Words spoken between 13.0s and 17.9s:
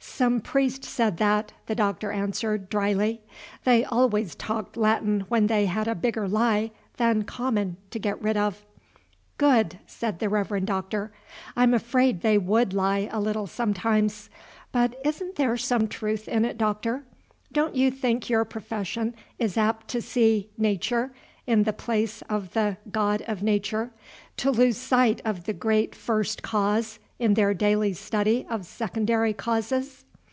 a little sometimes. But isn't there some truth in it, Doctor? Don't you